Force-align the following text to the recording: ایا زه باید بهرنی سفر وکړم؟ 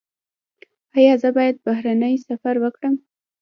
ایا 0.97 1.13
زه 1.21 1.29
باید 1.37 1.55
بهرنی 1.65 2.15
سفر 2.27 2.55
وکړم؟ 2.59 2.95